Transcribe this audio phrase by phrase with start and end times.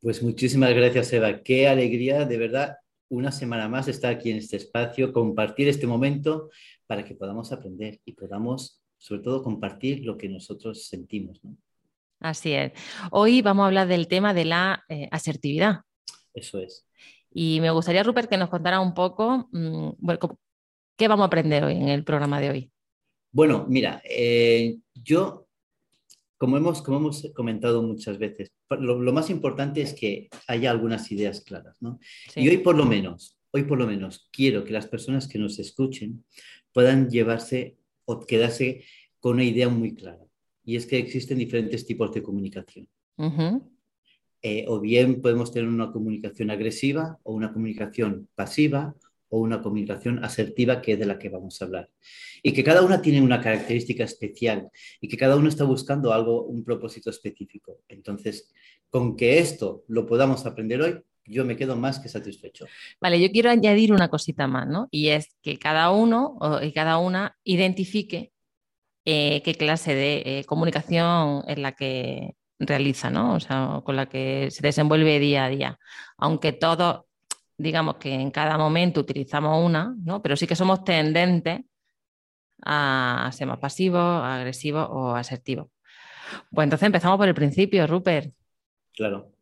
[0.00, 1.42] Pues muchísimas gracias, Eva.
[1.42, 2.76] Qué alegría, de verdad,
[3.10, 6.48] una semana más estar aquí en este espacio, compartir este momento
[6.86, 11.38] para que podamos aprender y podamos, sobre todo, compartir lo que nosotros sentimos.
[12.18, 12.72] Así es.
[13.10, 15.80] Hoy vamos a hablar del tema de la eh, asertividad.
[16.32, 16.86] Eso es.
[17.30, 19.90] Y me gustaría, Rupert, que nos contara un poco mm,
[20.96, 22.72] qué vamos a aprender hoy en el programa de hoy.
[23.32, 25.46] Bueno, mira, eh, yo
[26.40, 31.42] como hemos, como hemos comentado muchas veces, lo, más importante es que haya algunas ideas
[31.42, 32.00] claras, ¿no?
[32.34, 35.58] Y hoy por lo menos, hoy por lo menos, quiero que las personas que nos
[35.58, 36.24] escuchen
[36.72, 38.84] puedan llevarse o quedarse
[39.18, 40.24] con una idea muy clara.
[40.64, 42.88] Y es que existen diferentes tipos de comunicación.
[44.40, 48.96] Eh, o bien podemos tener una comunicación agresiva o una comunicación pasiva
[49.30, 51.90] o una comunicación asertiva, que es de la que vamos a hablar.
[52.42, 56.44] Y que cada una tiene una característica especial y que cada uno está buscando algo,
[56.44, 57.80] un propósito específico.
[57.88, 58.52] Entonces,
[58.90, 62.66] con que esto lo podamos aprender hoy, yo me quedo más que satisfecho.
[63.00, 64.88] Vale, yo quiero añadir una cosita más, ¿no?
[64.90, 68.32] Y es que cada uno y cada una identifique
[69.04, 73.34] eh, qué clase de eh, comunicación es la que realiza, ¿no?
[73.34, 75.78] O sea, con la que se desenvuelve día a día.
[76.18, 77.04] Aunque todos
[77.60, 80.22] digamos que en cada momento utilizamos una, ¿no?
[80.22, 81.60] pero sí que somos tendentes
[82.62, 85.68] a ser más pasivos, agresivos o asertivos.
[86.50, 88.32] Pues entonces empezamos por el principio, Rupert.
[88.94, 89.32] Claro.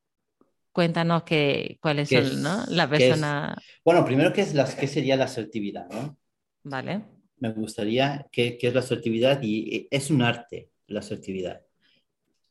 [0.72, 2.64] Cuéntanos que, cuáles son ¿no?
[2.68, 3.56] las personas.
[3.84, 5.88] Bueno, primero, ¿qué, es la, ¿qué sería la asertividad?
[5.90, 6.16] ¿no?
[6.64, 7.02] Vale.
[7.38, 9.40] Me gustaría, ¿qué, es la asertividad?
[9.42, 11.62] Y es un arte, la asertividad.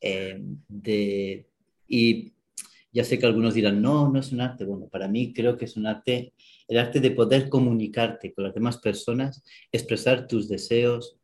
[0.00, 1.48] Eh, de,
[1.88, 2.32] y
[2.92, 4.64] ya sé que algunos dirán, no, no es un arte.
[4.64, 6.32] Bueno, para mí creo que es un arte,
[6.66, 11.18] el arte de poder comunicarte con las demás personas, expresar tus deseos,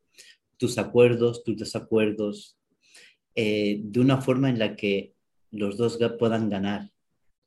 [0.56, 2.56] tus acuerdos, tus desacuerdos,
[3.34, 5.14] eh, de una forma en la que
[5.50, 6.90] los dos puedan ganar,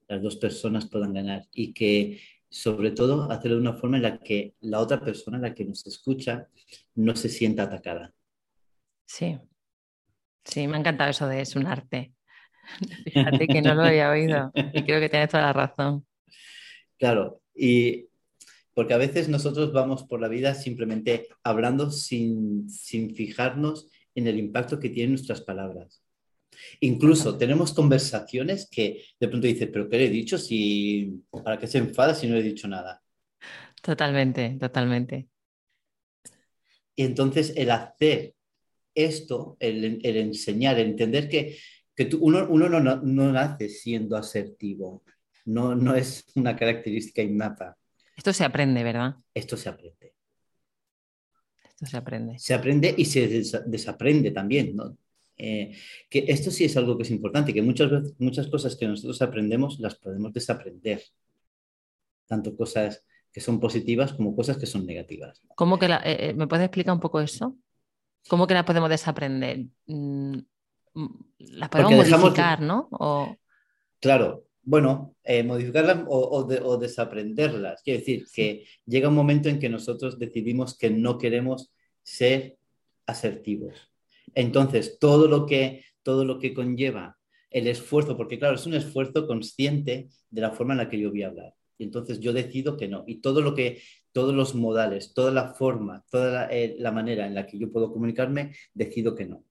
[0.07, 4.19] las dos personas puedan ganar y que sobre todo hacerlo de una forma en la
[4.19, 6.47] que la otra persona, la que nos escucha,
[6.95, 8.13] no se sienta atacada.
[9.05, 9.37] Sí,
[10.43, 12.13] sí, me ha encantado eso de es un arte.
[13.05, 16.05] Fíjate que no lo había oído y creo que tienes toda la razón.
[16.97, 18.07] Claro, y
[18.73, 24.37] porque a veces nosotros vamos por la vida simplemente hablando sin, sin fijarnos en el
[24.37, 26.03] impacto que tienen nuestras palabras.
[26.79, 30.37] Incluso tenemos conversaciones que de pronto dices, pero ¿qué le he dicho?
[30.37, 33.01] Si, ¿Para qué se enfada si no le he dicho nada?
[33.81, 35.27] Totalmente, totalmente.
[36.95, 38.33] Y entonces el hacer
[38.93, 41.57] esto, el, el enseñar, el entender que
[41.97, 45.03] que uno, uno no, no, nace siendo asertivo,
[45.45, 47.75] no, no es una característica innata.
[48.15, 49.15] Esto se aprende, ¿verdad?
[49.33, 50.13] Esto se aprende.
[51.63, 52.37] Esto se aprende.
[52.37, 53.27] Se aprende y se
[53.65, 54.95] desaprende también, ¿no?
[55.37, 55.75] Eh,
[56.09, 59.19] que esto sí es algo que es importante, que muchas, veces, muchas cosas que nosotros
[59.23, 61.01] aprendemos las podemos desaprender.
[62.27, 65.41] Tanto cosas que son positivas como cosas que son negativas.
[65.55, 67.55] ¿Cómo que la, eh, eh, ¿Me puedes explicar un poco eso?
[68.27, 69.65] ¿Cómo que las podemos desaprender?
[69.87, 70.39] Mm,
[71.39, 72.89] las podemos modificar, ¿no?
[73.99, 77.81] Claro, bueno, eh, modificarlas o, desaprenderlas.
[77.83, 81.71] Quiere decir que llega un momento en que nosotros decidimos que no queremos
[82.03, 82.57] ser
[83.05, 83.91] asertivos.
[84.35, 87.17] Entonces, todo lo que, todo lo que conlleva
[87.49, 91.11] el esfuerzo, porque claro, es un esfuerzo consciente de la forma en la que yo
[91.11, 91.53] voy a hablar.
[91.77, 93.03] Y entonces yo decido que no.
[93.07, 93.81] Y todo lo que,
[94.11, 97.93] todos los modales, toda la forma, toda la eh, manera en la que yo puedo
[97.93, 99.43] comunicarme, decido que no.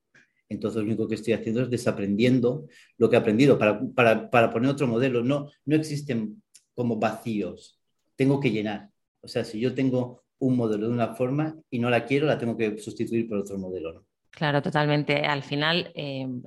[0.48, 2.66] Entonces lo único que estoy haciendo es desaprendiendo
[2.98, 5.24] lo que he aprendido para, para, poner otro modelo.
[5.24, 6.42] No, no existen
[6.74, 7.80] como vacíos,
[8.14, 8.90] tengo que llenar.
[9.20, 12.38] O sea, si yo tengo un modelo de una forma y no la quiero, la
[12.38, 13.92] tengo que sustituir por otro modelo.
[13.92, 14.06] ¿no?
[14.30, 15.24] Claro, totalmente.
[15.24, 16.42] Al final em,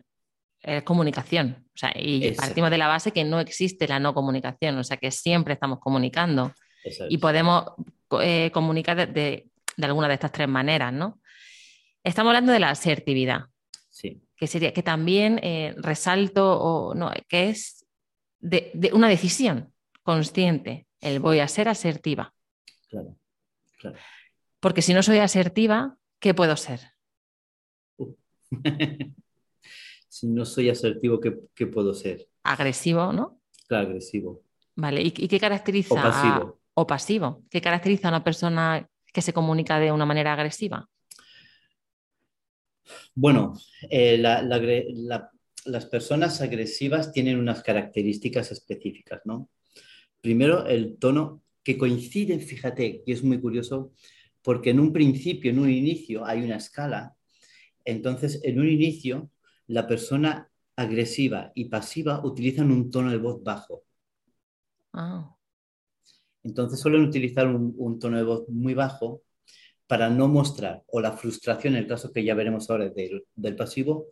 [0.62, 1.66] es comunicación.
[1.74, 4.98] O sea, y partimos de la base que no existe la no comunicación, o sea,
[4.98, 6.54] que siempre estamos comunicando
[7.10, 7.66] y podemos
[8.22, 11.20] eh, comunicar de, de, de alguna de estas tres maneras, ¿no?
[12.04, 13.46] Estamos hablando de la asertividad.
[14.40, 17.86] Que sería que también eh, resalto o no, que es
[18.40, 20.88] de, una decisión consciente.
[21.02, 22.34] El voy a ser asertiva.
[22.90, 23.16] Claro,
[23.80, 23.98] claro.
[24.60, 26.80] Porque si no soy asertiva, ¿qué puedo ser?
[27.98, 28.16] Uh.
[30.10, 32.28] si no soy asertivo, ¿qué, puedo ser?
[32.44, 33.42] Agresivo, ¿no?
[33.68, 34.42] Claro, agresivo.
[34.76, 35.94] Vale, ¿y, qué caracteriza?
[35.94, 36.60] O pasivo.
[36.74, 37.44] o pasivo.
[37.50, 40.90] ¿Qué caracteriza a una persona que se comunica de una manera agresiva?
[43.16, 43.58] Bueno,
[43.90, 49.50] eh, las personas agresivas tienen unas características específicas, ¿no?
[50.22, 53.94] Primero, el tono que coincide, fíjate, y es muy curioso,
[54.42, 57.16] porque en un principio, en un inicio, hay una escala.
[57.86, 59.30] Entonces, en un inicio,
[59.68, 63.84] la persona agresiva y pasiva utilizan un tono de voz bajo.
[64.94, 65.36] Ah.
[66.44, 69.22] Entonces suelen utilizar un, tono de voz muy bajo
[69.90, 74.10] para no mostrar o la frustración, en el caso que ya veremos ahora del, pasivo,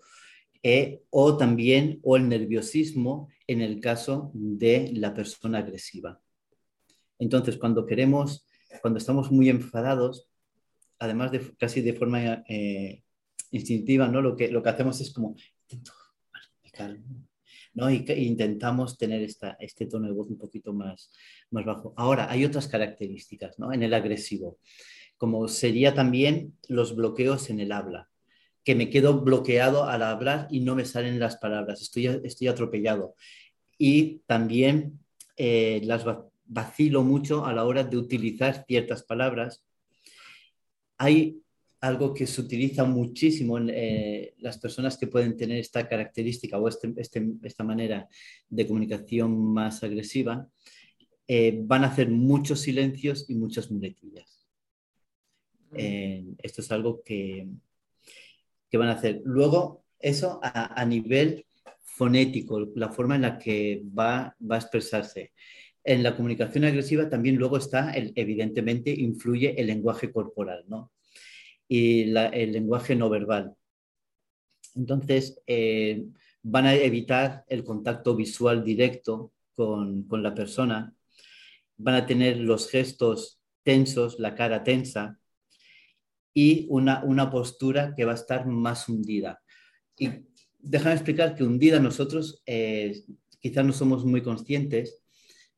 [0.63, 6.19] eh, o también o el nerviosismo en el caso de la persona agresiva.
[7.19, 8.47] Entonces, cuando queremos,
[8.81, 10.27] cuando estamos muy enfadados,
[10.97, 13.03] además de casi de forma eh,
[13.51, 14.23] instintiva, ¿no?
[14.23, 15.35] Lo que, lo que hacemos es como,
[17.75, 17.91] ¿no?
[17.91, 21.11] Y intentamos tener esta, este tono de voz un poquito más,
[21.51, 21.93] más bajo.
[21.97, 23.71] Ahora, hay otras características ¿no?
[23.71, 24.57] en el agresivo,
[25.17, 28.09] como sería también los bloqueos en el habla,
[28.63, 33.15] que me quedo bloqueado al hablar y no me salen las palabras, estoy, atropellado.
[33.77, 34.99] Y también
[35.37, 36.03] eh, las
[36.45, 39.63] vacilo mucho a la hora de utilizar ciertas palabras.
[40.97, 41.41] Hay
[41.79, 46.67] algo que se utiliza muchísimo en eh, las personas que pueden tener esta característica o
[46.67, 48.07] este, este, esta manera
[48.49, 50.47] de comunicación más agresiva,
[51.27, 54.36] eh, van a hacer muchos silencios y muchas muletillas.
[55.73, 57.47] Eh, esto es algo que,
[58.69, 59.21] que, van a hacer.
[59.25, 61.45] Luego, eso a, a, nivel
[61.83, 65.33] fonético, la forma en la que va, va a expresarse.
[65.83, 70.91] En la comunicación agresiva también luego está, el, evidentemente, influye el lenguaje corporal, ¿no?
[71.67, 73.55] y el lenguaje no verbal.
[74.75, 76.05] Entonces, eh,
[76.43, 80.93] van a evitar el contacto visual directo con, con, la persona,
[81.77, 85.19] van a tener los gestos tensos, la cara tensa
[86.37, 89.41] y una, una postura que va a estar más hundida.
[89.97, 90.11] Y
[90.59, 93.01] déjame explicar que hundida nosotros eh,
[93.39, 95.01] quizás no somos muy conscientes,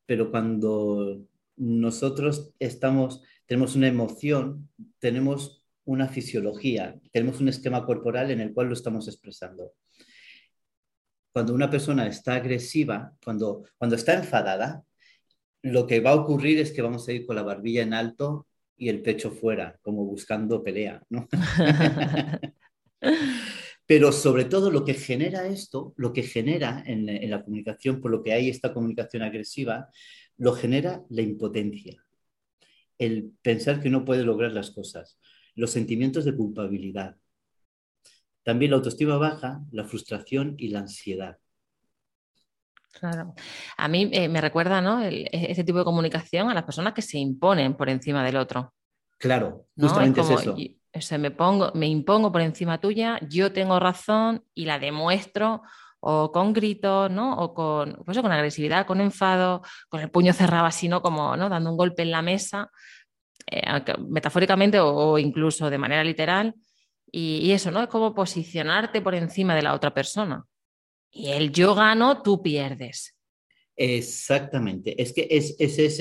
[0.06, 1.22] pero cuando
[1.58, 8.68] nosotros estamos, tenemos una emoción, tenemos una fisiología, tenemos un esquema corporal en el cual
[8.68, 9.74] lo estamos expresando.
[11.34, 14.86] Cuando una persona está agresiva, cuando, cuando está enfadada,
[15.62, 18.48] lo que va a ocurrir es que vamos a ir con la barbilla en alto
[18.80, 21.04] y el pecho fuera, como buscando pelea,
[23.86, 28.12] Pero sobre todo lo que genera esto, lo que genera en, en, la comunicación, por
[28.12, 29.90] lo que hay esta comunicación agresiva,
[30.38, 32.04] lo genera la impotencia.
[33.00, 35.18] El pensar que no puede lograr las cosas
[35.60, 37.18] los sentimientos de culpabilidad.
[38.44, 41.38] También la autoestima baja, la frustración y la ansiedad.
[42.92, 43.34] Claro.
[43.78, 45.02] A mí eh, me recuerda ¿no?
[45.02, 48.74] ese tipo de comunicación a las personas que se imponen por encima del otro.
[49.18, 50.30] Claro, justamente es,
[50.94, 51.20] eso.
[51.20, 55.62] me, pongo, me impongo por encima tuya, yo tengo razón y la demuestro
[56.00, 57.38] o con gritos, ¿no?
[57.38, 61.02] O con, pues, con agresividad, con enfado, con el puño cerrado así, ¿no?
[61.02, 61.50] Como ¿no?
[61.50, 62.72] dando un golpe en la mesa.
[63.52, 63.62] Eh,
[64.08, 66.54] metafóricamente o, incluso de manera literal.
[67.12, 67.82] Y, eso, ¿no?
[67.82, 70.46] Es como posicionarte por encima de la otra persona.
[71.12, 73.16] Y el yo gano, tú pierdes.
[73.76, 75.02] Exactamente.
[75.02, 76.00] Es que es, ese es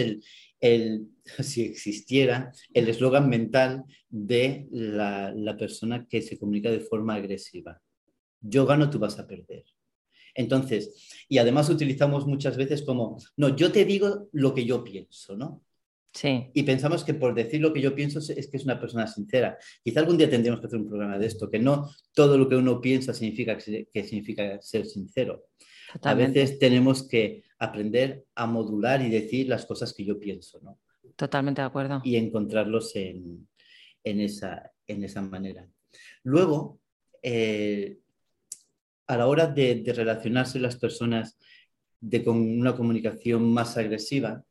[0.60, 1.08] el,
[1.42, 7.80] si existiera, el eslogan mental de la, la, persona que se comunica de forma agresiva.
[8.40, 9.64] Yo gano, tú vas a perder.
[10.34, 15.36] Entonces, y además utilizamos muchas veces como, no, yo te digo lo que yo pienso,
[15.36, 15.64] ¿no?
[16.22, 19.58] Y pensamos que por decir lo que yo pienso es que es una persona sincera.
[19.82, 22.56] Quizá algún día tendríamos que hacer un programa de esto, que no todo lo que
[22.56, 25.44] uno piensa significa que significa ser sincero.
[26.02, 30.78] A veces tenemos que aprender a modular y decir las cosas que yo pienso, ¿no?
[31.16, 32.00] Totalmente de acuerdo.
[32.04, 33.48] Y encontrarlos en,
[34.04, 35.68] esa, en esa manera.
[36.22, 36.78] Luego,
[37.22, 37.98] eh,
[39.06, 41.38] a la hora de, relacionarse las personas
[42.00, 44.44] de, con una comunicación más agresiva,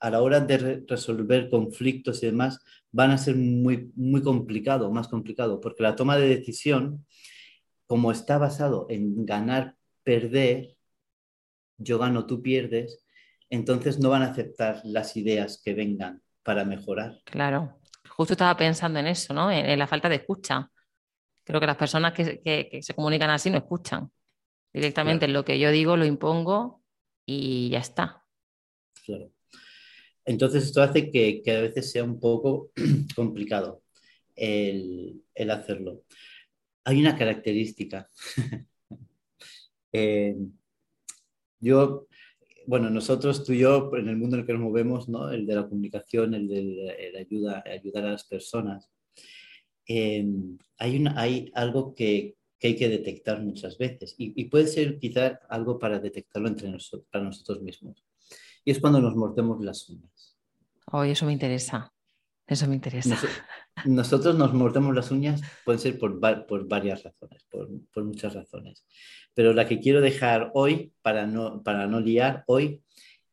[0.00, 2.58] a la hora de resolver conflictos y demás,
[2.90, 7.06] van a ser muy, muy complicado, más complicado, porque la toma de decisión,
[7.86, 10.76] como está basado en ganar, perder,
[11.78, 13.04] yo gano, tú pierdes,
[13.48, 17.20] entonces no van a aceptar las ideas que vengan para mejorar.
[17.24, 19.50] Claro, justo estaba pensando en eso, ¿no?
[19.50, 20.68] En, la falta de escucha.
[21.44, 24.10] Creo que las personas que, se comunican así no escuchan.
[24.72, 26.82] Directamente lo que yo digo lo impongo
[27.24, 28.25] y ya está.
[29.06, 29.30] Claro.
[30.24, 32.72] Entonces esto hace que, a veces sea un poco
[33.14, 33.84] complicado
[34.34, 36.02] el, hacerlo.
[36.84, 38.10] Hay una característica.
[39.92, 40.36] Eh,
[41.58, 42.06] Yo,
[42.66, 45.30] bueno, nosotros, tú y yo, en el mundo en el que nos movemos, ¿no?
[45.30, 48.90] El de la comunicación, el de ayuda, ayudar a las personas,
[49.88, 50.26] eh,
[50.78, 55.98] hay, algo que, hay que detectar muchas veces y, y, puede ser quizá algo para
[55.98, 58.04] detectarlo entre nosotros, para nosotros mismos.
[58.66, 60.36] Y es cuando nos mordemos las uñas.
[60.90, 61.92] Hoy eso me interesa.
[62.48, 63.16] Eso me interesa.
[63.84, 68.84] nosotros nos mordemos las uñas, pueden ser por, por varias razones, por, por, muchas razones.
[69.34, 72.82] Pero la que quiero dejar hoy, para no, para no liar hoy,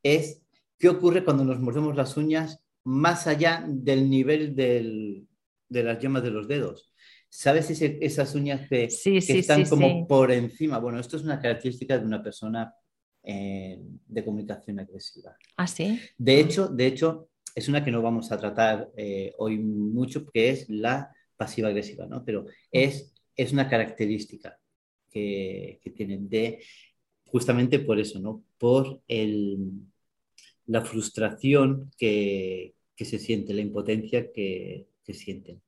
[0.03, 0.43] es
[0.77, 5.27] qué ocurre cuando nos mordemos las uñas más allá del nivel del,
[5.67, 6.93] de las yemas de los dedos.
[7.27, 10.77] ¿Sabes esas uñas que, que están como por encima?
[10.77, 12.71] Bueno, esto es una característica de una persona
[13.23, 15.35] eh, de comunicación agresiva.
[15.57, 15.99] ¿Ah, sí?
[16.17, 20.49] De hecho, de hecho, es una que no vamos a tratar eh, hoy mucho, que
[20.49, 22.23] es la pasiva agresiva, ¿no?
[22.25, 24.59] Pero es, es una característica
[25.09, 26.63] que, que tienen de,
[27.25, 28.43] justamente por eso, ¿no?
[28.57, 29.57] Por el,
[30.65, 35.61] la frustración que, que se siente, la impotencia que, que sienten.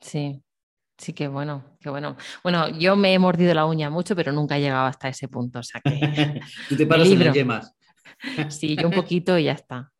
[0.00, 0.42] Sí,
[0.98, 2.16] Sí, qué bueno, qué bueno.
[2.42, 5.60] Bueno, yo me he mordido la uña mucho, pero nunca he llegado hasta ese punto.
[5.60, 6.40] O sea que.
[6.68, 7.74] Tú te paras en yemas.
[8.50, 9.90] Sí, yo un poquito y ya está.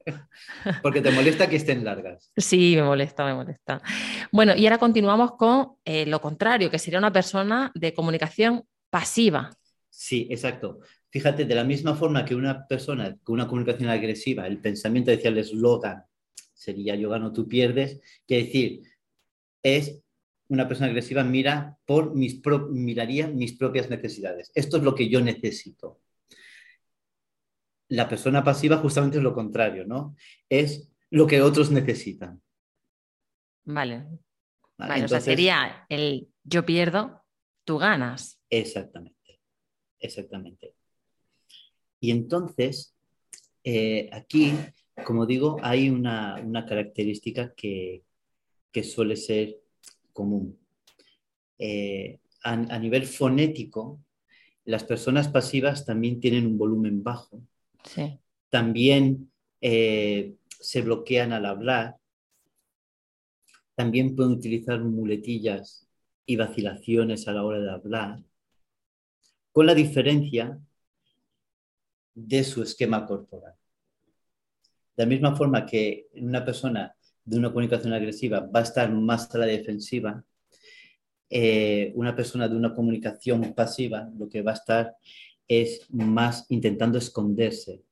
[0.80, 2.30] Porque te molesta que estén largas.
[2.36, 3.82] Sí, me molesta, me molesta.
[4.30, 9.50] Bueno, y ahora continuamos con eh, lo contrario, que sería una persona de comunicación pasiva.
[9.90, 10.80] Sí, exacto.
[11.10, 15.30] Fíjate, de la misma forma que una persona con una comunicación agresiva, el pensamiento decía
[15.30, 16.04] el eslogan
[16.62, 18.82] sería yo gano, tú pierdes, quiere decir,
[19.62, 20.00] es
[20.52, 22.40] una persona agresiva mira por mis
[22.70, 24.52] miraría mis propias necesidades.
[24.54, 26.00] Esto es lo que yo necesito
[27.92, 30.16] la persona pasiva justamente es lo contrario, ¿no?
[30.48, 32.40] Es lo que otros necesitan.
[33.64, 34.06] Vale.
[34.78, 37.22] vale, o sea, sería el yo pierdo,
[37.64, 38.40] tú ganas.
[38.48, 39.40] Exactamente,
[39.98, 40.74] exactamente.
[42.00, 42.96] Y entonces,
[43.62, 44.54] eh, aquí,
[45.04, 48.04] como digo, hay una, característica que,
[48.82, 49.60] suele ser
[50.12, 50.58] común.
[51.58, 54.00] Eh, a, a nivel fonético,
[54.64, 57.42] las personas pasivas también tienen un volumen bajo
[58.50, 61.96] también eh, se bloquean al hablar.
[63.74, 65.88] También pueden utilizar muletillas
[66.26, 68.22] y vacilaciones a la hora de hablar,
[69.52, 70.58] con la diferencia
[72.14, 73.54] de su esquema corporal.
[74.96, 79.32] De la misma forma que una persona de una comunicación agresiva va a estar más
[79.34, 80.24] a la defensiva,
[81.30, 84.96] eh, una persona de una comunicación pasiva lo que va a estar
[85.48, 87.82] es más intentando esconderse.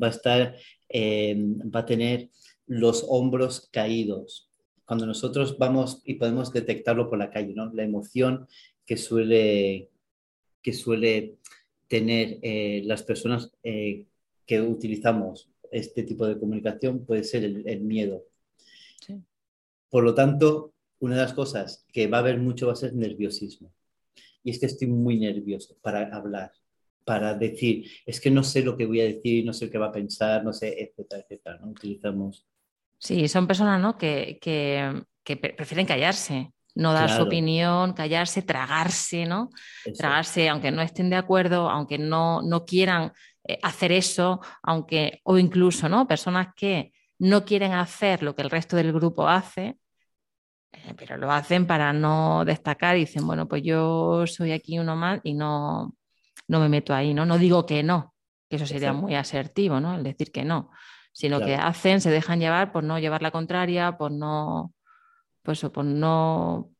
[0.00, 0.56] Va a estar,
[0.88, 1.36] eh,
[1.74, 2.30] va a tener
[2.66, 4.50] los hombros caídos.
[4.86, 7.70] Cuando nosotros vamos y podemos detectarlo por la calle, ¿no?
[7.72, 8.46] La emoción
[8.86, 9.90] que suele,
[10.62, 11.36] que suele
[11.86, 18.24] tener eh, las personas que utilizamos este tipo de comunicación puede ser el, miedo.
[19.90, 22.94] Por lo tanto, una de las cosas que va a haber mucho va a ser
[22.94, 23.72] nerviosismo
[24.42, 26.52] y es que estoy muy nervioso para hablar,
[27.04, 29.86] para decir, es que no sé lo que voy a decir, no sé qué va
[29.86, 31.58] a pensar, no sé, etcétera, etcétera.
[31.60, 31.68] ¿no?
[31.68, 32.46] Utilizamos.
[32.98, 33.96] Sí, son personas ¿no?
[33.96, 34.38] que,
[35.24, 39.50] prefieren callarse, no dar su opinión, callarse, tragarse, ¿no?
[39.96, 43.12] Tragarse, aunque no estén de acuerdo, aunque no, no quieran
[43.62, 46.06] hacer eso, aunque, o incluso, ¿no?
[46.06, 49.78] Personas que no quieren hacer lo que el resto del grupo hace,
[50.72, 54.96] eh, pero lo hacen para no destacar y dicen, bueno, pues yo soy aquí uno
[54.96, 55.94] más y no,
[56.46, 57.24] no me meto ahí, ¿no?
[57.26, 58.14] No digo que no,
[58.48, 59.94] que eso sería muy asertivo, ¿no?
[59.94, 60.70] El decir que no,
[61.12, 64.72] sino que hacen, se dejan llevar por no llevar la contraria, por no,
[65.42, 66.70] pues, por no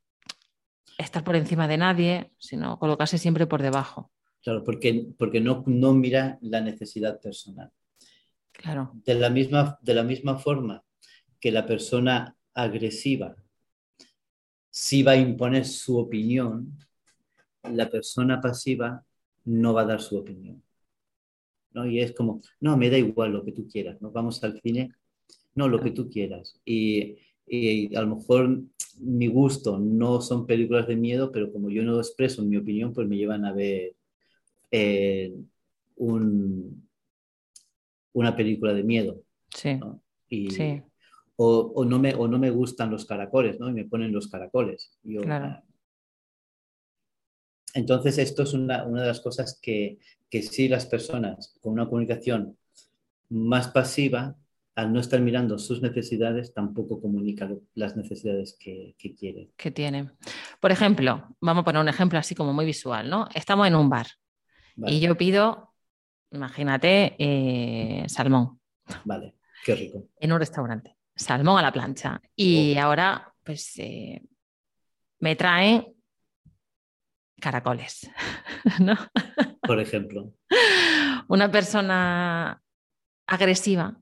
[0.99, 4.11] estar por encima de nadie, sino colocarse siempre por debajo.
[4.43, 7.71] Claro, porque, porque no, no mira la necesidad personal.
[8.53, 8.93] Claro.
[9.05, 10.85] De la, misma, de la misma forma
[11.41, 13.37] que la persona agresiva
[14.79, 16.79] si va a imponer su opinión,
[17.65, 19.05] la persona pasiva
[19.45, 20.63] no va a dar su opinión.
[21.73, 21.85] ¿no?
[21.85, 24.13] Y es como, no, me da igual lo que tú quieras, ¿no?
[24.13, 24.93] Vamos al cine,
[25.57, 26.61] no, lo que tú quieras.
[26.65, 27.19] Y,
[27.97, 28.63] a lo mejor
[29.01, 33.09] mi gusto no son películas de miedo, pero como yo no expreso mi opinión, pues
[33.09, 33.97] me llevan a ver
[34.71, 35.35] eh,
[35.97, 36.73] una
[38.37, 39.23] película de miedo.
[39.55, 39.79] Sí.
[40.29, 40.83] Y, sí
[41.41, 43.69] o, no me, o no me gustan los caracoles, ¿no?
[43.69, 44.99] Y me ponen los caracoles.
[45.23, 45.63] claro.
[47.75, 49.99] Entonces, esto es una, de las cosas que,
[50.29, 52.57] que sí las personas con una comunicación
[53.29, 54.35] más pasiva,
[54.75, 59.53] al no estar mirando sus necesidades, tampoco comunican las necesidades que, que quieren.
[59.57, 60.11] Que tienen.
[60.61, 63.29] Por ejemplo, vamos a poner un ejemplo así como muy visual, ¿no?
[63.33, 64.09] Estamos en un bar
[64.87, 65.69] y yo pido
[66.31, 68.61] imagínate eh, salmón.
[69.05, 70.09] Vale, qué rico.
[70.19, 70.97] En un restaurante.
[71.15, 72.21] Salmón a la plancha.
[72.37, 72.83] Y oh.
[72.83, 74.23] ahora, pues, eh,
[75.21, 75.95] me traen
[77.41, 78.11] caracoles,
[78.81, 78.95] ¿no?
[79.63, 80.33] Por ejemplo.
[81.29, 82.63] Una persona
[83.27, 84.01] agresiva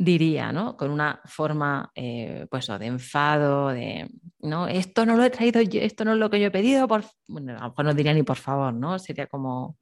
[0.00, 0.78] diría, ¿no?
[0.78, 4.66] Con una forma, eh, pues, de enfado, de, ¿no?
[4.66, 7.04] Esto no lo he traído yo, esto no es lo que yo he pedido, por...
[7.28, 8.98] bueno, a lo mejor no diría ni por favor, ¿no?
[8.98, 9.78] Sería como,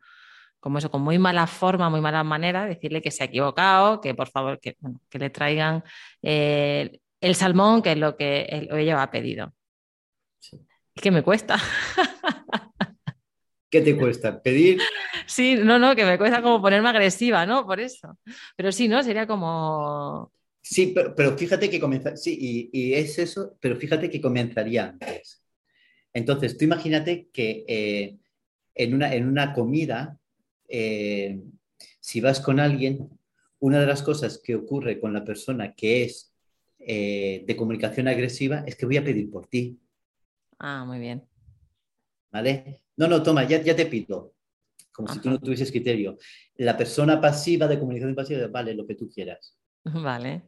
[0.59, 4.13] como eso, con muy mala forma, muy mala manera, decirle que se ha equivocado, que
[4.13, 4.77] por favor, que,
[5.09, 5.85] que le traigan
[6.21, 9.53] eh, el salmón, que es lo que ella ha pedido.
[10.41, 11.59] Es que me cuesta.
[13.71, 14.41] ¿Qué te cuesta?
[14.43, 14.81] ¿Pedir?
[15.27, 17.67] Sí, no, no, que me cuesta como ponerme agresiva, ¿no?
[17.67, 18.19] Por eso.
[18.57, 19.03] Pero sí, ¿no?
[19.03, 20.33] Sería como...
[20.63, 25.43] Sí, pero, fíjate que comienza, sí, y, es eso, pero fíjate que comenzaría antes.
[26.13, 28.19] Entonces, tú imagínate que eh,
[28.75, 30.19] en, una, en una comida,
[30.69, 31.41] eh,
[32.01, 33.09] si vas con alguien,
[33.61, 36.33] una de las cosas que ocurre con la persona que es
[36.79, 39.79] eh, de comunicación agresiva es que voy a pedir por ti.
[40.59, 41.27] Ah, muy bien.
[42.31, 42.83] ¿Vale?
[42.99, 44.35] No, no, toma, ya, ya te pido.
[44.93, 46.19] Como si tú no tuvieses criterio.
[46.57, 49.57] La persona pasiva de comunicación pasiva, vale, lo que tú quieras.
[49.85, 50.43] Vale.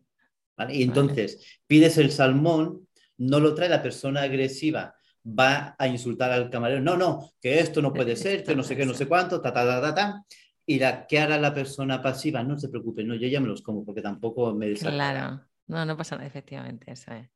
[0.56, 0.74] ¿Vale?
[0.74, 6.50] Y entonces pides el salmón, no lo trae la persona agresiva, va a insultar al
[6.50, 6.80] camarero.
[6.82, 9.52] No, no, que esto no puede ser, que no sé qué, no sé cuánto, ta,
[9.52, 10.24] ta, ta, ta, ta.
[10.66, 12.42] Y la, ¿qué hará la persona pasiva?
[12.42, 15.12] No se preocupe, no, yo ya me los como porque tampoco me desagrada.
[15.12, 17.28] Claro, no, no pasa nada, efectivamente, eso es.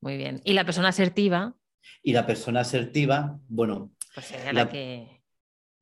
[0.00, 0.42] Muy bien.
[0.44, 1.54] ¿Y la persona asertiva?
[2.02, 3.92] Y la persona asertiva, bueno.
[4.14, 5.20] Pues sería la, que.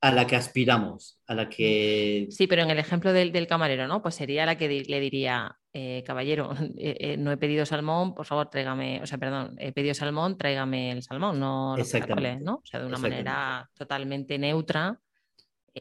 [0.01, 2.27] A la que aspiramos, a la que.
[2.31, 4.01] Sí, pero en el ejemplo del, camarero, ¿no?
[4.01, 8.25] Pues sería la que le diría, eh, caballero, eh, eh, no he pedido salmón, por
[8.25, 12.55] favor, tráigame, o sea, perdón, he pedido salmón, tráigame el salmón, no los caracoles, ¿no?
[12.55, 14.99] O sea, de una manera totalmente neutra,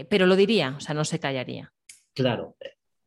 [0.08, 1.72] pero lo diría, o sea, no se callaría.
[2.14, 2.56] Claro.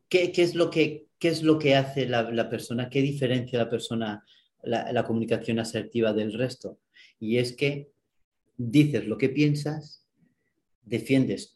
[0.09, 2.89] ¿Qué, es, lo que, qué es lo que hace la, persona?
[2.89, 4.23] ¿Qué diferencia la persona,
[4.63, 6.79] la comunicación asertiva del resto?
[7.19, 7.94] Y es que
[8.57, 10.05] dices lo que piensas,
[10.81, 11.55] defiendes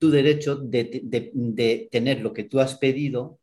[0.00, 3.38] tu derecho de, tener lo que tú has pedido,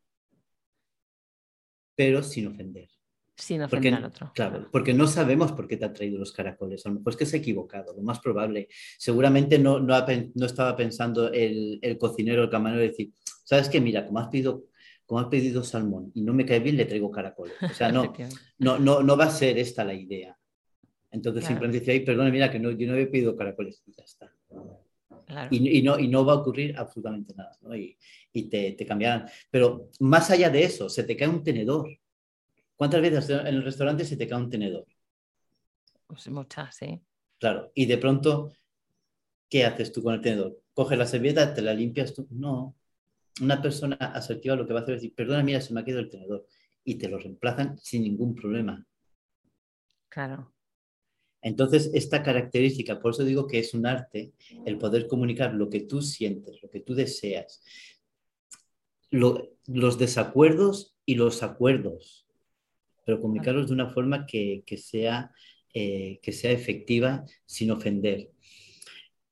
[1.94, 2.88] pero sin ofender.
[3.36, 4.32] Sin ofender al otro.
[4.34, 6.84] Claro, porque no sabemos por qué te ha traído los caracoles.
[6.84, 8.68] A lo mejor es que se ha equivocado, lo más probable.
[8.98, 9.96] Seguramente no, no,
[10.44, 13.12] estaba pensando el, cocinero, el camarero, decir,
[13.44, 13.80] ¿sabes qué?
[13.80, 14.64] Mira, como has pedido
[15.06, 17.54] como has pedido salmón y no me cae bien, le traigo caracoles.
[17.62, 18.12] O sea, no,
[18.58, 20.37] no, no, no va a ser esta la idea.
[21.10, 24.04] Entonces simplemente dice, ay, perdón, mira, que no, yo no había pedido caracoles y ya
[24.04, 24.32] está.
[25.50, 27.74] Y, no, y no va a ocurrir absolutamente nada, ¿no?
[27.76, 27.98] Y,
[28.32, 29.26] y te, te, cambiarán.
[29.50, 31.88] Pero más allá de eso, se te cae un tenedor.
[32.76, 34.86] ¿Cuántas veces en el restaurante se te cae un tenedor?
[36.06, 37.00] Pues muchas, sí.
[37.38, 38.52] Claro, y de pronto,
[39.50, 40.58] ¿qué haces tú con el tenedor?
[40.72, 42.26] ¿Coges la servilleta, te la limpias tú?
[42.30, 42.74] No.
[43.42, 45.84] Una persona asertiva lo que va a hacer es decir, perdona, mira, se me ha
[45.84, 46.46] quedado el tenedor.
[46.84, 48.84] Y te lo reemplazan sin ningún problema.
[50.08, 50.52] Claro.
[51.42, 54.32] Entonces, esta característica, por eso digo que es un arte,
[54.66, 57.62] el poder comunicar lo que tú sientes, lo que tú deseas,
[59.10, 62.26] los desacuerdos y los acuerdos,
[63.06, 65.32] pero comunicarlos de una forma que, sea,
[65.72, 68.32] eh, que sea efectiva sin ofender.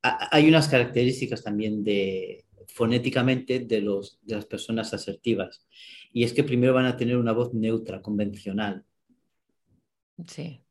[0.02, 5.66] hay unas características también de, fonéticamente de, los, de las personas asertivas,
[6.12, 8.84] y es que primero van a tener una voz neutra, convencional.
[10.26, 10.65] Sí.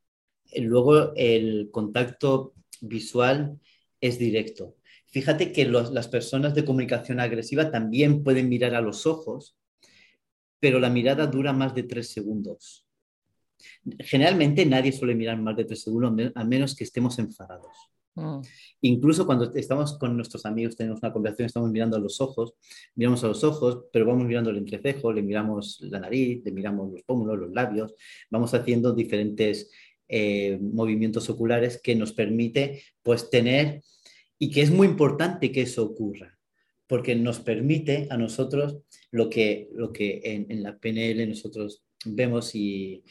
[0.62, 3.60] Luego el contacto visual
[4.02, 4.76] es directo.
[5.08, 9.56] Fíjate que las personas de comunicación agresiva también pueden mirar a los ojos,
[10.60, 12.86] pero la mirada dura más de tres segundos.
[14.00, 17.72] Generalmente nadie suele mirar más de tres segundos, a menos que estemos enfadados.
[18.16, 18.40] Mm.
[18.82, 22.54] Incluso cuando estamos con nuestros amigos, tenemos una conversación, estamos mirando a los ojos,
[22.96, 26.92] miramos a los ojos, pero vamos mirando el entrecejo, le miramos la nariz, le miramos
[26.92, 27.94] los pómulos, los labios,
[28.30, 29.70] vamos haciendo diferentes
[30.08, 33.82] eh, movimientos oculares que nos permite pues tener
[34.38, 36.36] y que es muy importante que eso ocurra
[36.88, 38.78] porque nos permite a nosotros
[39.12, 43.04] lo que, lo que en, la PNL nosotros vemos y,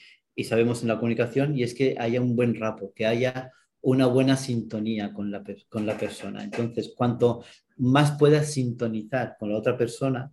[0.44, 4.36] sabemos en la comunicación y es que haya un buen rapo, que haya una buena
[4.36, 6.42] sintonía con la, con la persona.
[6.42, 7.44] Entonces, cuanto
[7.76, 10.32] más puedas sintonizar con la otra persona,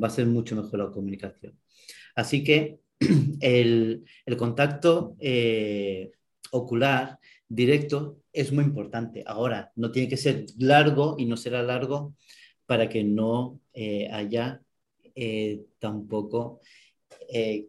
[0.00, 1.58] va a ser mucho mejor la comunicación.
[2.14, 2.80] Así que
[3.40, 4.04] el,
[4.38, 6.12] contacto eh,
[6.52, 9.24] ocular directo es muy importante.
[9.26, 12.14] Ahora, no tiene que ser largo y no será largo
[12.66, 14.62] para que no eh, haya
[15.14, 16.60] eh, tampoco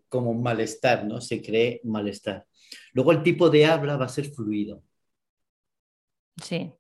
[0.10, 1.22] como malestar, ¿no?
[1.22, 2.48] Se cree malestar.
[2.94, 4.84] Luego el tipo de habla va a ser fluido.
[6.44, 6.72] Sí.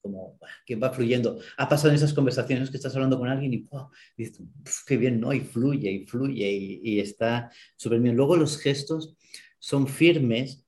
[0.00, 1.38] Como que va fluyendo.
[1.56, 3.68] Ha pasado en esas conversaciones que estás hablando con alguien y
[4.16, 4.42] dices,
[4.86, 5.32] qué bien, ¿no?
[5.32, 6.50] Y fluye, y fluye,
[6.82, 8.16] y, está súper bien.
[8.16, 9.16] Luego los gestos
[9.58, 10.64] son firmes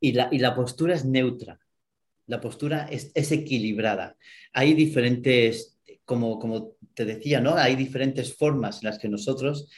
[0.00, 1.60] y la, y la postura es neutra.
[2.26, 4.16] La postura es, es equilibrada.
[4.52, 7.54] Hay diferentes, como, como te decía, ¿no?
[7.54, 9.68] Hay diferentes formas en las que nosotros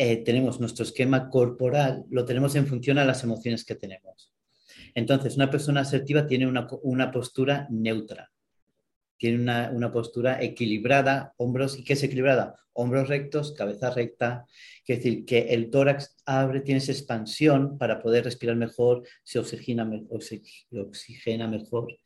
[0.00, 4.32] eh, tenemos nuestro esquema corporal, lo tenemos en función a las emociones que tenemos.
[4.98, 6.66] Entonces, una persona asertiva tiene una,
[7.12, 8.32] postura neutra,
[9.16, 12.56] tiene una, postura equilibrada, hombros, ¿y qué es equilibrada?
[12.72, 14.44] Hombros rectos, cabeza recta,
[14.84, 19.88] es decir, que el tórax abre, tiene esa expansión para poder respirar mejor, se oxigena,
[20.10, 21.96] oxigena mejor.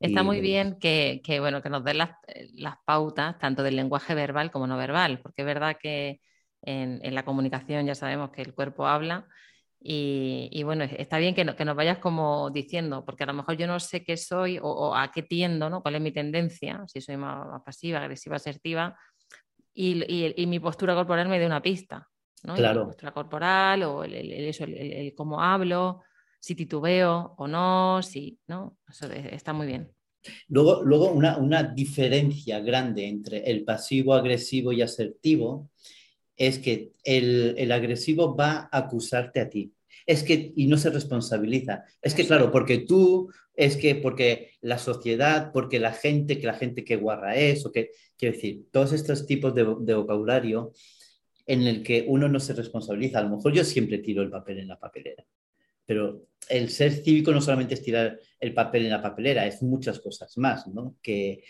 [0.00, 2.10] Está muy bien que, bueno, que nos den las,
[2.54, 6.20] las pautas, tanto del lenguaje verbal como no verbal, porque es verdad que
[6.62, 9.28] en, la comunicación ya sabemos que el cuerpo habla.
[9.82, 13.66] Y, bueno, está bien que, que, nos vayas como diciendo, porque a lo mejor yo
[13.66, 15.82] no sé qué soy o, a qué tiendo, ¿no?
[15.82, 18.98] cuál es mi tendencia, si soy más, pasiva, agresiva, asertiva,
[19.72, 22.06] y, mi postura corporal me dé una pista.
[22.42, 22.54] ¿no?
[22.54, 22.86] Claro.
[22.86, 26.02] postura corporal o el, el, cómo hablo,
[26.38, 28.78] si titubeo o no, si, ¿no?
[28.88, 29.90] Eso está muy bien.
[30.48, 35.70] Luego, luego una, una diferencia grande entre el pasivo, agresivo y asertivo
[36.40, 39.74] es que el, agresivo va a acusarte a ti.
[40.06, 41.84] Es que, y no se responsabiliza.
[42.00, 46.54] Es que, claro, porque tú, es que porque la sociedad, porque la gente, que la
[46.54, 50.72] gente que guarra es, o que, quiero decir, todos estos tipos de, vocabulario
[51.44, 53.18] en el que uno no se responsabiliza.
[53.18, 55.26] A lo mejor yo siempre tiro el papel en la papelera,
[55.84, 60.00] pero el ser cívico no solamente es tirar el papel en la papelera, es muchas
[60.00, 60.96] cosas más, ¿no?
[61.02, 61.44] Que,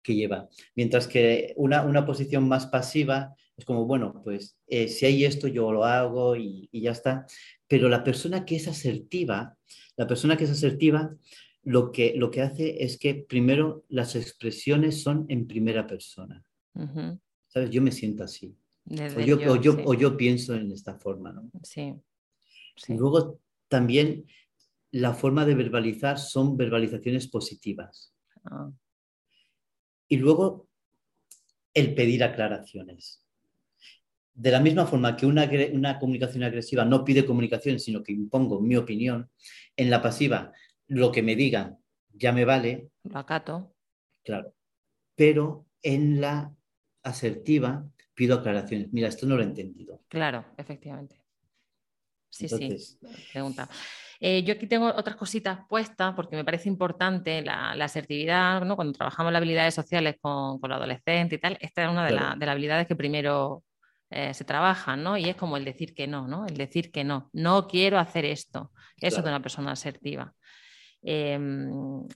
[0.00, 0.48] que lleva.
[0.76, 5.46] Mientras que una, una posición más pasiva es como, bueno, pues eh, si hay esto,
[5.46, 7.26] yo lo hago y, ya está.
[7.68, 9.56] Pero la persona que es asertiva,
[9.96, 11.14] la persona que es asertiva,
[11.62, 16.42] lo que, lo que hace es que primero las expresiones son en primera persona.
[17.48, 17.70] ¿Sabes?
[17.70, 18.56] Yo me siento así.
[18.88, 19.38] O yo,
[19.84, 21.50] o, yo, pienso en esta forma, ¿no?
[21.62, 21.94] Sí.
[22.88, 24.24] luego también
[24.90, 28.14] la forma de verbalizar son verbalizaciones positivas.
[28.44, 28.70] Ah.
[30.08, 30.70] Y luego
[31.74, 33.22] el pedir aclaraciones.
[34.40, 38.74] De la misma forma que una, comunicación agresiva no pide comunicación, sino que impongo mi
[38.74, 39.28] opinión,
[39.76, 40.50] en la pasiva
[40.86, 41.78] lo que me digan
[42.14, 42.88] ya me vale.
[43.02, 43.74] Lo acato.
[44.24, 44.54] Claro.
[45.14, 46.54] Pero en la
[47.02, 48.90] asertiva pido aclaraciones.
[48.94, 50.00] Mira, esto no lo he entendido.
[50.08, 51.22] Claro, efectivamente.
[52.30, 52.98] Sí, sí.
[53.34, 53.68] Pregunta.
[54.20, 58.74] Eh, yo aquí tengo otras cositas puestas porque me parece importante la, asertividad, ¿no?
[58.74, 62.12] Cuando trabajamos las habilidades sociales con, con los adolescentes y tal, esta es una de,
[62.12, 63.64] las habilidades que primero
[64.10, 65.16] eh, se trabajan, ¿no?
[65.16, 66.46] Y es como el decir que no, ¿no?
[66.46, 68.72] El decir que no, no quiero hacer esto.
[68.96, 70.34] Eso es de una persona asertiva.
[71.02, 72.06] Em,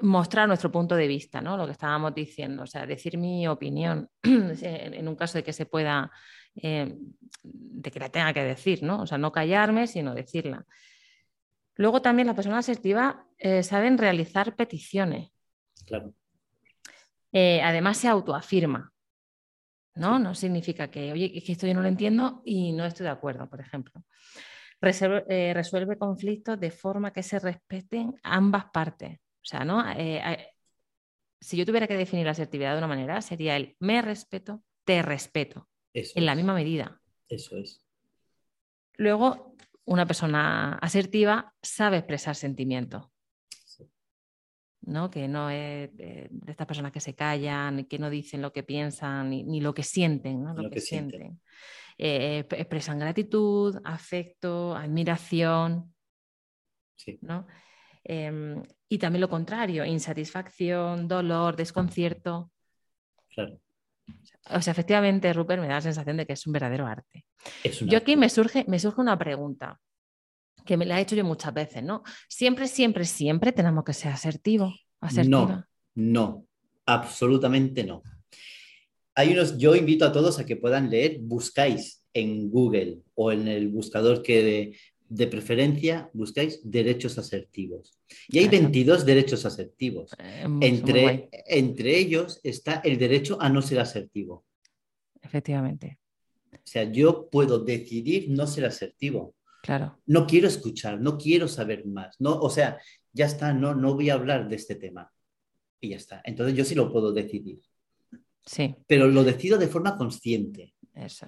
[0.00, 1.56] mostrar nuestro punto de vista, ¿no?
[1.56, 5.66] Lo que estábamos diciendo, o sea, decir mi opinión en un caso de que se
[5.66, 6.10] pueda
[6.62, 6.96] eh,
[7.42, 9.02] de que la tenga que decir, ¿no?
[9.02, 10.64] O sea, no callarme, sino decirla.
[11.74, 15.30] Luego también las personas asertivas eh, saben realizar peticiones.
[15.86, 16.14] Claro.
[17.32, 18.92] Eh, además se autoafirma,
[19.96, 20.18] ¿no?
[20.18, 23.48] No significa que, oye, que esto yo no lo entiendo y no estoy de acuerdo,
[23.48, 24.04] por ejemplo.
[24.80, 29.18] resuelve conflictos de forma que se respeten ambas partes.
[29.18, 29.82] O sea, ¿no?
[31.40, 35.02] si yo tuviera que definir la asertividad de una manera, sería el me respeto, te
[35.02, 37.00] respeto en la misma medida.
[37.28, 37.82] Eso es.
[38.94, 39.54] Luego,
[39.84, 43.06] una persona asertiva sabe expresar sentimientos.
[44.86, 45.10] ¿No?
[45.10, 49.30] Que no es de, estas personas que se callan, que no dicen lo que piensan,
[49.30, 50.54] ni, lo que sienten, ¿no?
[50.54, 51.40] lo, que, sienten.
[51.98, 55.92] Eh, expresan gratitud, afecto, admiración.
[57.20, 57.46] ¿no?
[58.04, 62.50] Em, y también lo contrario, insatisfacción, dolor, desconcierto.
[63.28, 63.60] Claro.
[64.50, 67.26] O sea, efectivamente, Rupert me da la sensación de que es un verdadero arte.
[67.82, 69.80] yo aquí me surge, me surge una pregunta
[70.66, 72.02] que me la he hecho yo muchas veces, ¿no?
[72.28, 74.74] Siempre, siempre, siempre tenemos que ser asertivos.
[75.26, 76.46] No, no,
[76.84, 78.02] absolutamente no.
[79.14, 83.48] Hay unos, yo invito a todos a que puedan leer, buscáis en Google o en
[83.48, 84.76] el buscador que
[85.08, 87.98] de preferencia buscáis derechos asertivos.
[88.28, 90.12] Y hay 22 derechos asertivos.
[90.18, 94.44] Eh, entre, entre ellos está el derecho a no ser asertivo.
[95.22, 95.98] Efectivamente.
[96.52, 99.34] O sea, yo puedo decidir no ser asertivo.
[99.66, 99.98] Claro.
[100.06, 102.14] No quiero escuchar, no quiero saber más.
[102.20, 102.78] No, o sea,
[103.12, 105.10] ya está, no, no voy a hablar de este tema.
[105.80, 106.22] Y ya está.
[106.24, 107.60] Entonces yo sí lo puedo decidir.
[108.44, 108.76] Sí.
[108.86, 110.72] Pero lo decido de forma consciente.
[110.94, 111.26] Eso.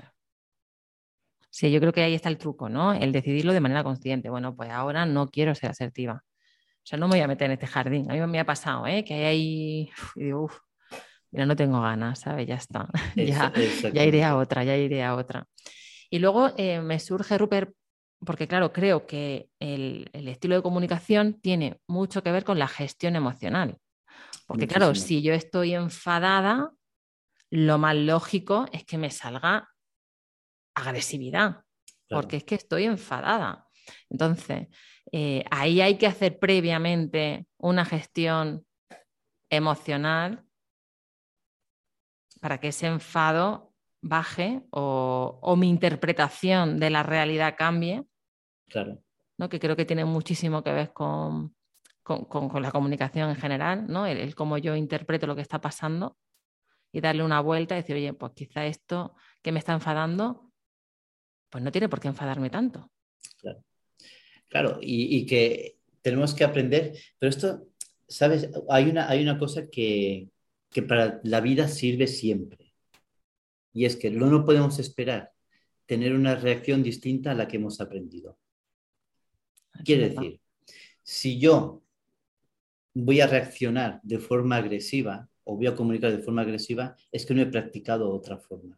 [1.51, 2.95] Sí, yo creo que ahí está el truco, ¿no?
[2.95, 4.31] El decidirlo de manera consciente.
[4.31, 6.23] Bueno, pues ahora no quiero ser asertiva.
[6.25, 8.09] O sea, no me voy a meter en este jardín.
[8.09, 9.05] A mí me ha pasado, ¿eh?
[9.05, 10.59] Que hay ahí, y digo, uff,
[11.33, 12.47] mira, no tengo ganas, ¿sabes?
[12.47, 12.89] Ya está.
[13.17, 13.53] ya,
[13.93, 15.45] ya iré a otra, ya iré a otra.
[16.09, 17.75] Y luego eh, me surge, Rupert,
[18.25, 23.17] porque claro, creo que el, estilo de comunicación tiene mucho que ver con la gestión
[23.17, 23.79] emocional.
[24.47, 26.73] Porque claro, si yo estoy enfadada,
[27.51, 29.69] lo más lógico es que me salga
[30.75, 31.63] agresividad,
[32.09, 33.67] porque es que estoy enfadada.
[34.11, 34.69] Entonces,
[35.13, 38.67] eh, ahí hay que hacer previamente una gestión
[39.51, 40.45] emocional
[42.41, 43.68] para que ese enfado
[44.01, 48.05] baje o, mi interpretación de la realidad cambie.
[48.69, 49.03] Claro.
[49.39, 49.49] ¿no?
[49.49, 51.55] Que creo que tiene muchísimo que ver con,
[52.03, 54.07] con, la comunicación en general, ¿no?
[54.07, 56.17] El, cómo yo interpreto lo que está pasando
[56.93, 60.51] y darle una vuelta y decir, oye, pues quizá esto que me está enfadando,
[61.51, 62.91] pues no tiene por qué enfadarme tanto.
[63.39, 63.65] Claro,
[64.49, 67.67] claro y, que tenemos que aprender, pero esto,
[68.09, 68.51] ¿sabes?
[68.71, 70.31] Hay una, hay una cosa que,
[70.71, 72.68] que para la vida sirve siempre.
[73.79, 75.33] Y es que no podemos esperar
[75.87, 78.37] tener una reacción distinta a la que hemos aprendido.
[79.85, 80.41] Quiere decir,
[81.03, 81.85] si yo
[82.93, 87.35] voy a reaccionar de forma agresiva o voy a comunicar de forma agresiva, es que
[87.35, 88.77] no he practicado otra forma.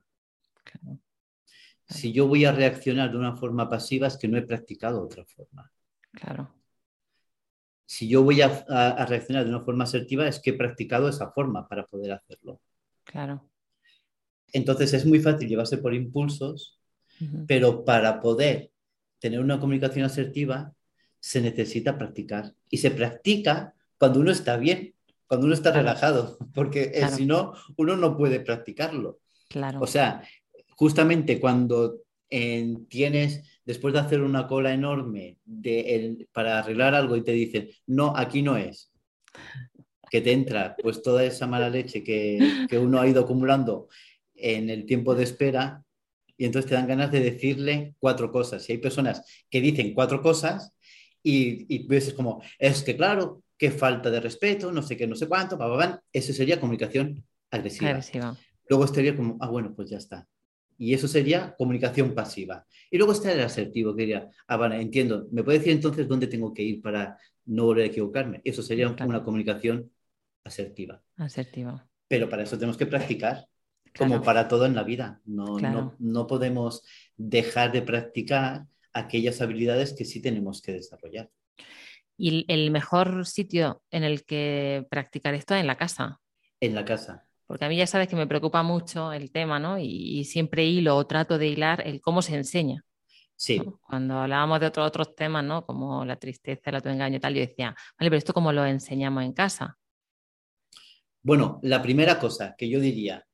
[1.88, 5.24] Si yo voy a reaccionar de una forma pasiva, es que no he practicado otra
[5.24, 5.72] forma.
[6.12, 6.60] Claro
[7.90, 11.66] si yo voy a, reaccionar de una forma asertiva, es que he practicado esa forma
[11.66, 12.60] para poder hacerlo.
[13.02, 13.49] Claro.
[14.52, 16.78] Entonces es muy fácil llevarse por impulsos,
[17.46, 18.70] pero para poder
[19.18, 20.72] tener una comunicación asertiva
[21.20, 22.54] se necesita practicar.
[22.68, 24.94] Y se practica cuando uno está bien,
[25.26, 29.20] cuando uno está relajado, porque eh, si no, uno no puede practicarlo.
[29.48, 29.80] Claro.
[29.80, 30.22] O sea,
[30.76, 32.00] justamente cuando
[32.88, 38.16] tienes, después de hacer una cola enorme de para arreglar algo y te dicen, no,
[38.16, 38.92] aquí no es,
[40.10, 43.88] que te entra pues toda esa mala leche que, que uno ha ido acumulando
[44.40, 45.82] en el tiempo de espera
[46.36, 48.68] y entonces te dan ganas de decirle cuatro cosas.
[48.68, 50.72] Y hay personas que dicen cuatro cosas
[51.22, 55.14] y, y ves como, es que claro, qué falta de respeto, no sé qué, no
[55.14, 55.58] sé cuánto,
[56.10, 57.90] eso sería comunicación agresiva.
[57.90, 58.34] agresiva.
[58.70, 60.26] Luego estaría como, ah, bueno, pues ya está.
[60.78, 62.64] Y eso sería comunicación pasiva.
[62.90, 66.26] Y luego está el asertivo, que diría, ah, vale, entiendo, ¿me puede decir entonces dónde
[66.26, 68.40] tengo que ir para no volver a equivocarme?
[68.44, 69.90] Eso sería una comunicación
[70.42, 71.02] asertiva.
[71.18, 71.86] Asertiva.
[72.08, 73.46] Pero para eso tenemos que practicar,
[73.96, 75.20] como para todo en la vida.
[75.24, 76.82] No, no, no podemos
[77.16, 81.30] dejar de practicar aquellas habilidades que sí tenemos que desarrollar.
[82.16, 86.20] Y el mejor sitio en el que practicar esto es en la casa.
[86.60, 89.76] En la casa porque a mí ya sabes que me preocupa mucho el tema, ¿no?
[89.76, 92.84] Y, siempre hilo o trato de hilar el cómo se enseña.
[93.34, 93.60] Sí.
[93.80, 95.66] Cuando hablábamos de otros otros temas, ¿no?
[95.66, 99.24] Como la tristeza, el autoengaño y tal, yo decía, vale, pero esto cómo lo enseñamos
[99.24, 99.76] en casa.
[101.24, 103.26] Bueno, la primera cosa que yo diría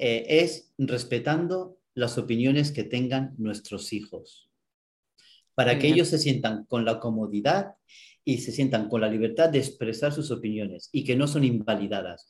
[0.00, 4.50] eh, es respetando las opiniones que tengan nuestros hijos,
[5.54, 7.74] para que ellos se sientan con la comodidad
[8.24, 12.28] y se sientan con la libertad de expresar sus opiniones y que no son invalidadas.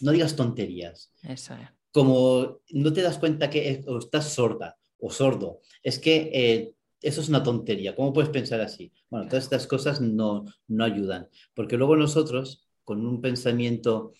[0.00, 1.12] No, digas tonterías.
[1.22, 1.68] Eso es.
[1.90, 7.28] Como no te das cuenta que estás sorda o sordo, es que eh, eso es
[7.28, 7.96] una tontería.
[7.96, 8.92] ¿Cómo puedes pensar así?
[9.10, 14.12] Bueno, todas estas cosas no, no ayudan, porque luego nosotros, con un pensamiento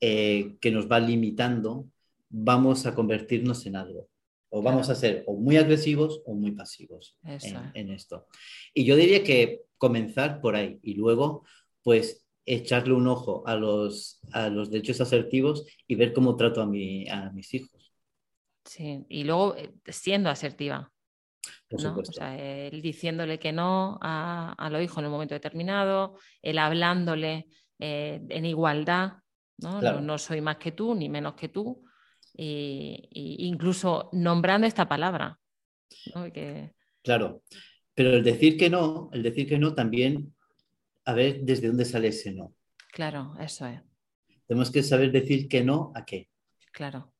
[0.00, 1.90] eh, que nos va limitando,
[2.28, 4.08] vamos a convertirnos en algo.
[4.48, 8.26] O vamos a ser o muy agresivos o muy pasivos en, esto.
[8.72, 11.44] Y yo diría que comenzar por ahí y luego,
[11.82, 16.66] pues, echarle un ojo a los, a los derechos asertivos y ver cómo trato a,
[16.66, 17.92] mi, a mis hijos.
[18.64, 20.92] Sí, y luego eh, siendo asertiva.
[21.70, 21.96] ¿no?
[21.96, 26.58] O sea, él diciéndole que no a, a los hijos en un momento determinado, él
[26.58, 29.14] hablándole eh, en igualdad,
[29.58, 29.80] ¿no?
[29.80, 30.00] ¿no?
[30.00, 30.18] ¿no?
[30.18, 31.84] soy más que tú, ni menos que tú,
[32.36, 35.38] e, incluso nombrando esta palabra.
[37.02, 37.42] Claro,
[37.94, 40.34] pero el decir que no, el decir que no también,
[41.04, 42.54] a ver desde dónde sale ese no.
[42.92, 43.80] Claro, eso es.
[44.46, 46.28] Tenemos que saber decir que no a qué.
[46.72, 47.12] Claro.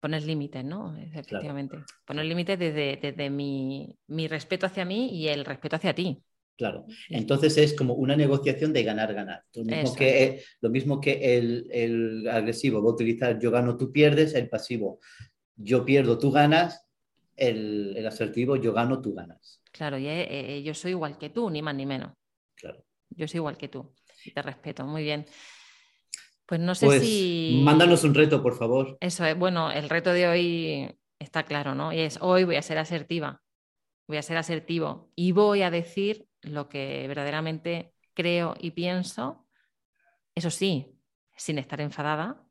[0.00, 0.96] Poner límites, ¿no?
[0.96, 1.78] Efectivamente.
[2.04, 6.22] Poner límites desde, desde mi, mi respeto hacia mí y el respeto hacia ti.
[6.56, 9.42] Claro, entonces es como una negociación de ganar-ganar.
[9.54, 14.34] Lo, mismo que, lo mismo que el, agresivo va a utilizar yo gano, tú pierdes,
[14.34, 15.00] el pasivo
[15.56, 16.86] yo pierdo, tú ganas,
[17.36, 19.60] el, asertivo yo gano, tú ganas.
[19.72, 22.12] Claro, y eh, eh, yo soy igual que tú, ni más ni menos.
[22.54, 22.84] Claro.
[23.10, 23.92] Yo soy igual que tú,
[24.32, 25.26] te respeto, muy bien.
[26.46, 27.62] Pues no sé pues, si...
[27.64, 28.96] Mándanos un reto, por favor.
[29.00, 31.92] Eso es, bueno, el reto de hoy está claro, ¿no?
[31.92, 33.42] Y es, hoy voy a ser asertiva,
[34.06, 39.46] voy a ser asertivo y voy a decir lo que verdaderamente creo y pienso,
[40.34, 40.98] eso sí,
[41.36, 42.44] sin estar enfadada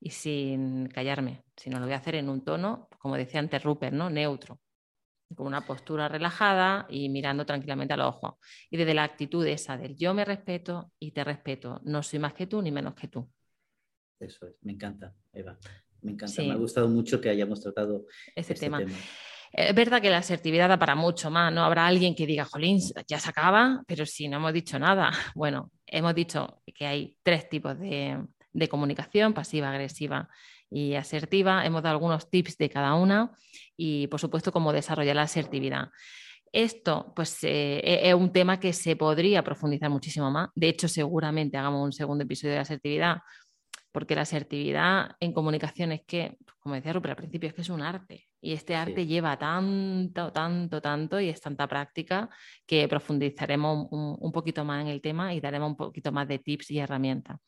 [0.00, 3.94] y sin callarme, sino lo voy a hacer en un tono, como decía antes Rupert,
[3.94, 4.08] ¿no?
[4.08, 4.60] neutro,
[5.34, 8.34] con una postura relajada y mirando tranquilamente a los ojos.
[8.70, 12.34] Y desde la actitud esa del yo me respeto y te respeto, no soy más
[12.34, 13.30] que tú ni menos que tú.
[14.18, 15.58] Eso es, me encanta, Eva.
[16.02, 18.80] Me encanta, me ha gustado mucho que hayamos tratado ese este tema.
[19.52, 21.64] Es verdad que la asertividad da para mucho más, ¿no?
[21.64, 25.10] Habrá alguien que diga, Jolín, ya se acaba, pero si no hemos dicho nada.
[25.34, 28.24] Bueno, hemos dicho que hay tres tipos de,
[28.68, 30.28] comunicación, pasiva, agresiva
[30.70, 31.66] y asertiva.
[31.66, 33.32] Hemos dado algunos tips de cada una
[33.76, 35.88] y, por supuesto, cómo desarrollar la asertividad.
[36.52, 40.50] Esto, pues, eh, e-, es un tema que se podría profundizar muchísimo más.
[40.54, 43.18] De hecho, seguramente hagamos un segundo episodio de asertividad,
[43.92, 47.68] porque la asertividad en comunicación es que, como decía Rupert al principio, es que es
[47.68, 48.29] un arte.
[48.42, 52.30] Y este arte lleva tanto, tanto, tanto y es tanta práctica
[52.66, 56.38] que profundizaremos un, un, poquito más en el tema y daremos un poquito más de
[56.38, 57.38] tips y herramientas.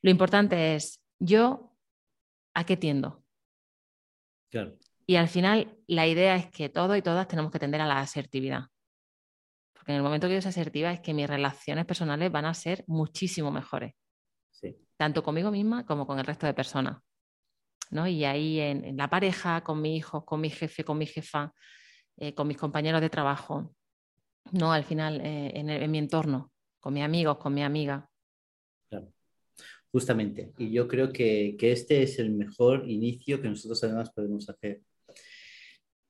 [0.00, 1.76] Lo importante es, yo,
[2.54, 3.22] ¿a qué tiendo?
[4.50, 4.76] Claro.
[5.06, 8.00] Y al final, la idea es que todos y todas tenemos que tender a la
[8.00, 8.64] asertividad.
[9.72, 12.54] Porque en el momento que yo soy asertiva es que mis relaciones personales van a
[12.54, 13.94] ser muchísimo mejores.
[14.50, 14.76] Sí.
[14.96, 16.98] Tanto conmigo misma como con el resto de personas.
[17.92, 18.08] ¿No?
[18.08, 21.52] Y ahí en, la pareja, con mi hijo, con mi jefe, con mi jefa,
[22.16, 23.74] eh, con mis compañeros de trabajo,
[24.50, 24.72] ¿no?
[24.72, 26.50] Al final, eh, en, mi entorno,
[26.80, 28.08] con mis amigos, con mi amiga.
[28.88, 29.12] Claro.
[29.92, 30.52] Justamente.
[30.56, 34.80] Y yo creo que, que este es el mejor inicio que nosotros además podemos hacer.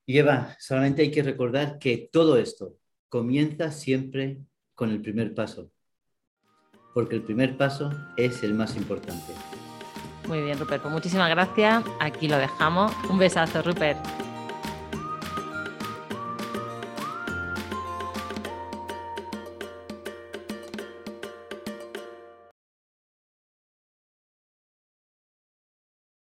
[0.05, 2.77] Y Eva, solamente hay que recordar que todo esto
[3.09, 4.39] comienza siempre
[4.73, 5.69] con el primer paso,
[6.93, 9.33] porque el primer paso es el más importante.
[10.27, 10.81] Muy bien, Rupert.
[10.81, 11.83] Pues muchísimas gracias.
[11.99, 12.91] Aquí lo dejamos.
[13.09, 13.97] Un besazo, Rupert.